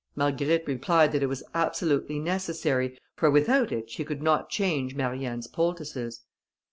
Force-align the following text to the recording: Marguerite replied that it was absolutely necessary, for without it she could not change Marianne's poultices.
Marguerite 0.15 0.65
replied 0.65 1.11
that 1.11 1.21
it 1.21 1.27
was 1.29 1.43
absolutely 1.53 2.17
necessary, 2.17 2.97
for 3.15 3.29
without 3.29 3.71
it 3.71 3.91
she 3.91 4.03
could 4.03 4.23
not 4.23 4.49
change 4.49 4.95
Marianne's 4.95 5.45
poultices. 5.45 6.21